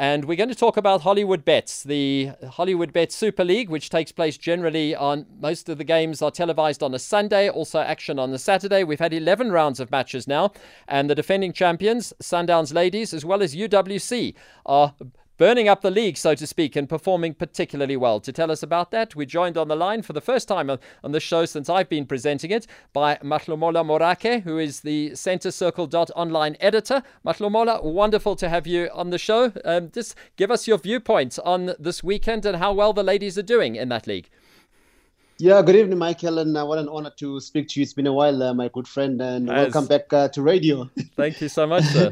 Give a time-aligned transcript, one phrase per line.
[0.00, 4.10] And we're going to talk about Hollywood Bets, the Hollywood Bet Super League, which takes
[4.10, 8.30] place generally on most of the games are televised on a Sunday, also action on
[8.30, 8.82] the Saturday.
[8.82, 10.52] We've had 11 rounds of matches now,
[10.88, 14.32] and the defending champions, Sundowns Ladies, as well as UWC,
[14.64, 14.94] are
[15.40, 18.20] burning up the league, so to speak, and performing particularly well.
[18.20, 21.12] To tell us about that, we're joined on the line for the first time on
[21.12, 25.88] the show since I've been presenting it by Mahlomola Morake, who is the Centre Circle
[26.14, 27.02] online editor.
[27.24, 29.50] Mahlomola, wonderful to have you on the show.
[29.64, 33.42] Um, just give us your viewpoint on this weekend and how well the ladies are
[33.42, 34.28] doing in that league.
[35.38, 37.84] Yeah, good evening, Michael, and uh, what an honor to speak to you.
[37.84, 39.72] It's been a while, uh, my good friend, and As...
[39.72, 40.90] welcome back uh, to radio.
[41.16, 42.10] Thank you so much, sir.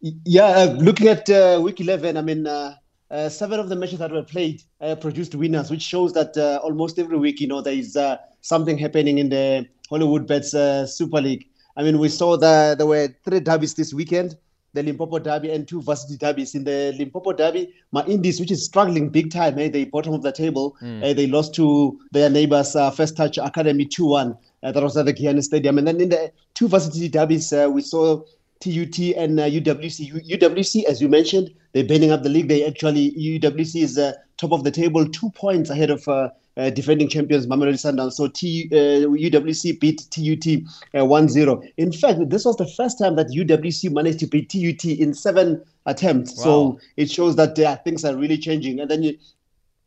[0.00, 2.74] Yeah, uh, looking at uh, week 11, I mean, uh,
[3.10, 6.60] uh seven of the matches that were played uh, produced winners, which shows that uh,
[6.62, 7.98] almost every week, you know, there is
[8.40, 10.52] something happening in the Hollywood Bets
[10.90, 11.48] Super League.
[11.76, 14.36] I mean, we saw that there were three derbies this weekend
[14.72, 16.54] the Limpopo Derby and two varsity derbies.
[16.54, 20.32] In the Limpopo Derby, Ma-Indies, which is struggling big time, eh, they bottom of the
[20.32, 20.76] table.
[20.80, 21.02] Mm.
[21.02, 24.36] Eh, they lost to their neighbors, uh, First Touch Academy 2 1.
[24.62, 25.78] Uh, that was at the Giyani Stadium.
[25.78, 28.22] And then in the two varsity derbies, uh, we saw
[28.60, 30.28] TUT and uh, UWC.
[30.28, 32.48] UWC, as you mentioned, they're bending up the league.
[32.48, 36.68] They actually UWC is uh, top of the table, two points ahead of uh, uh
[36.68, 38.12] defending champions Mamelodi Sundowns.
[38.12, 40.62] So T, UWC uh, beat TUT
[40.94, 41.48] 1-0.
[41.48, 45.14] Uh, in fact, this was the first time that UWC managed to beat TUT in
[45.14, 46.36] seven attempts.
[46.36, 46.44] Wow.
[46.44, 48.78] So it shows that things are really changing.
[48.80, 49.16] And then you,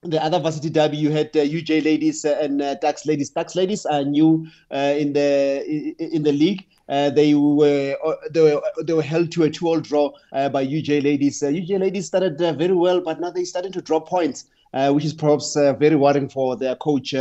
[0.05, 3.29] the other varsity derby, you had uh, UJ ladies uh, and uh, Tuks ladies.
[3.29, 5.63] Tuks ladies are new in the
[5.99, 6.65] in the league.
[6.89, 10.65] Uh, they were uh, they were they were held to a two-all draw uh, by
[10.65, 11.41] UJ Ladies.
[11.41, 15.55] UJ Ladies started very well, but now they're starting to drop points, which is perhaps
[15.55, 17.13] very worrying for their coach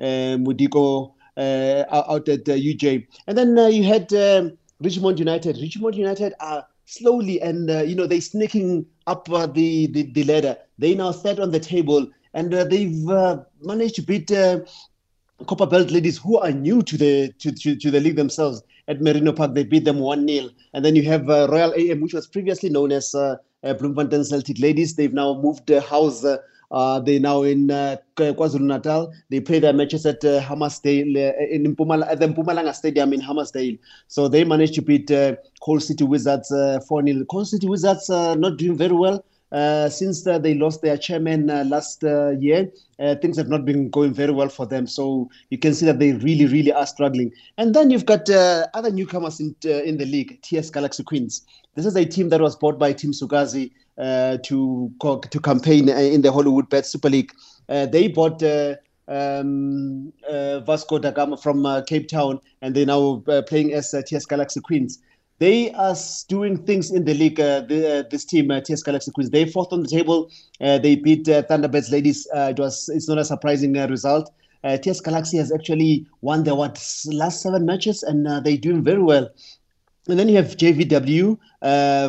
[0.00, 3.06] Mudiko out at UJ.
[3.26, 5.58] And then you had um, Richmond United.
[5.58, 10.56] Richmond United are slowly and you know they're sneaking up the, the, the ladder.
[10.78, 14.60] They now third on the table and uh, they've uh, managed to beat uh,
[15.46, 19.00] Copper Belt ladies who are new to the to, to, to, the league themselves at
[19.00, 19.54] Merino Park.
[19.54, 20.48] They beat them 1 0.
[20.74, 24.24] And then you have uh, Royal AM, which was previously known as uh, uh, Bloemfontein
[24.24, 24.96] Celtic ladies.
[24.96, 26.24] They've now moved uh, house.
[26.24, 26.38] Uh,
[26.72, 29.12] uh, they now in uh, KwaZulu Natal.
[29.28, 31.16] They play their matches at uh, Hammarsdale
[31.50, 33.76] in Pumala, at the Mpumalanga Stadium in Hammarsdale.
[34.06, 37.24] So they managed to beat uh, Coal City Wizards 4 0.
[37.24, 39.24] Coal City Wizards not doing very well.
[39.52, 42.02] Uh, since uh, they lost their chairman uh, last
[42.38, 42.70] year,
[43.20, 44.86] things have not been going very well for them.
[44.86, 47.32] So you can see that they really, really are struggling.
[47.58, 51.46] And then you've got other newcomers in in the league, TS Galaxy Queens.
[51.74, 56.32] This is a team that was bought by Tim Sukazi to to campaign in the
[56.32, 57.32] Hollywood Bet Super League.
[57.68, 58.42] they bought.
[59.08, 63.92] Um, uh, Vasco da Gama from uh, Cape Town, and they're now uh, playing as
[64.06, 65.00] TS Galaxy Queens.
[65.40, 65.96] They are
[66.28, 67.40] doing things in the league.
[67.40, 70.30] Uh, the, uh, this team, uh, TS Galaxy Queens, they fourth on the table.
[70.60, 72.28] Uh, they beat uh, Thunderbirds ladies.
[72.34, 74.30] Uh, it was it's not a surprising uh, result.
[74.62, 79.02] Uh, TS Galaxy has actually won their what last seven matches, and they're doing very
[79.02, 79.30] well.
[80.08, 81.38] And then you have JVW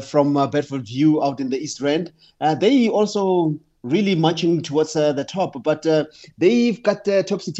[0.04, 2.12] from Bedfordview out in the East Rand.
[2.60, 5.62] they also really marching towards uh, the top.
[5.64, 6.06] But uh,
[6.38, 7.52] they've got uh, topsy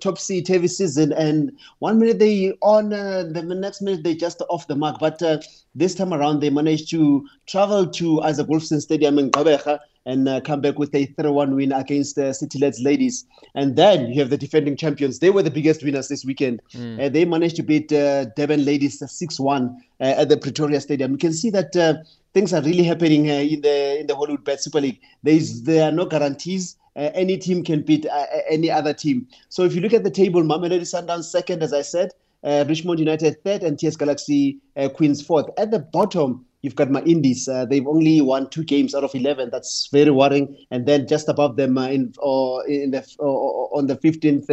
[0.00, 4.66] topsy turvy season, and one minute they on, uh, the next minute they just off
[4.66, 4.98] the mark.
[4.98, 5.38] But uh,
[5.74, 10.40] this time around, they managed to travel to Isaac Wolfson Stadium in Gqeberha and uh,
[10.40, 13.26] come back with a 3-1 win against uh, City Lads ladies.
[13.54, 15.18] And then you have the defending champions.
[15.18, 16.62] They were the biggest winners this weekend.
[16.72, 17.04] Mm.
[17.04, 21.12] Uh, they managed to beat uh, Durban ladies 6-1 uh, at the Pretoria Stadium.
[21.12, 21.94] You can see that uh,
[22.32, 25.00] things are really happening uh, in the in the Hollywood Bet Super League.
[25.22, 26.76] There is there are no guarantees.
[26.96, 29.26] Uh, any team can beat uh, any other team.
[29.50, 32.10] So if you look at the table, Mamelodi Sundowns second, as I said,
[32.42, 35.46] uh, Richmond United third, and TS Galaxy uh, Queens fourth.
[35.58, 37.48] At the bottom, you've got Ma-Indies.
[37.48, 39.50] Uh, they've only won two games out of eleven.
[39.50, 40.56] That's very worrying.
[40.70, 44.50] And then just above them, in or in the on the fifteenth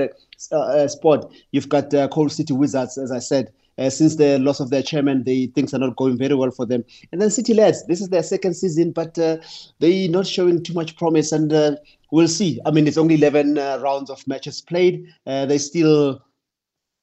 [0.92, 3.52] spot, you've got Coal City Wizards, as I said.
[3.78, 6.66] Uh, since the loss of their chairman, they things are not going very well for
[6.66, 6.84] them.
[7.12, 9.38] And then City Lads, this is their second season, but uh,
[9.80, 11.32] they're not showing too much promise.
[11.34, 11.76] And uh,
[12.12, 12.60] we'll see.
[12.66, 15.06] I mean, it's only 11 uh, rounds of matches played.
[15.28, 16.22] Uh, they still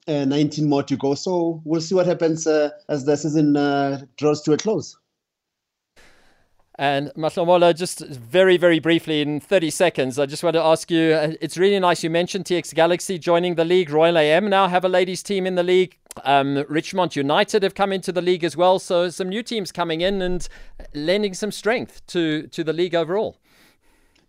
[0.09, 1.15] uh, 19 more to go.
[1.15, 3.55] So we'll see what happens as the season
[4.17, 4.97] draws to a close.
[6.79, 11.13] And Mahlomola, just very, very briefly in 30 seconds, I just want to ask you
[11.13, 13.91] uh, it's really nice you mentioned TS Galaxy joining the league.
[13.91, 15.99] Royal AM now have a ladies' team in the league.
[16.25, 18.79] Um, Richmond United have come into the league as well.
[18.79, 20.49] So some new teams coming in and
[20.95, 23.39] lending some strength to, to the league overall.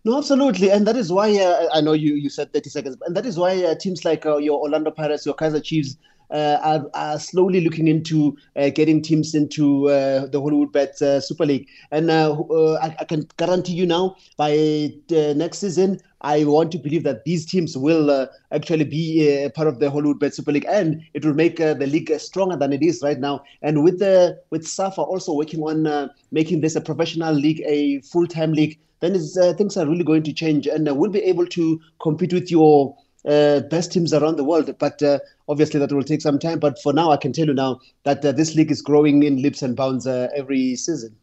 [0.06, 3.16] No, absolutely, and that is why uh, I know you, you said 30 seconds, and
[3.16, 5.96] that is why uh, teams like uh, your Orlando Pirates, your Kaizer Chiefs,
[6.30, 11.68] uh, are, are, slowly looking into uh, getting teams into uh, the Hollywoodbet Super League.
[11.90, 17.24] And I, I, can guarantee you now, by next season, I want to believe that
[17.24, 21.34] these teams will uh, actually be part of the Hollywoodbet Super League, and it will
[21.34, 23.44] make uh, the league stronger than it is right now.
[23.62, 28.00] And with the with SAFA also working on uh, making this a professional league, a
[28.00, 31.80] full time league, then things are really going to change, and we'll be able to
[32.00, 32.96] compete with your
[33.26, 34.74] uh, best teams around the world.
[34.78, 35.18] But uh,
[35.48, 36.58] obviously, that will take some time.
[36.58, 39.42] But for now, I can tell you now that uh, this league is growing in
[39.42, 41.16] leaps and bounds every season.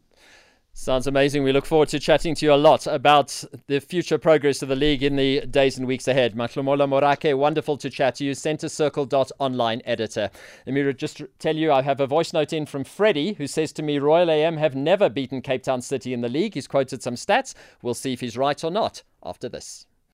[0.74, 1.44] Sounds amazing.
[1.44, 4.76] We look forward to chatting to you a lot about the future progress of the
[4.76, 6.34] league in the days and weeks ahead.
[6.34, 8.32] Mahlomola Morake, wonderful to chat to you.
[8.32, 10.32] Centrecircle.online editor.
[10.66, 13.74] Let me just tell you, I have a voice note in from Freddie who says
[13.74, 16.54] to me, Royal AM have never beaten Cape Town City in the league.
[16.54, 17.54] He's quoted some stats.
[17.82, 19.86] We'll see if he's right or not after this.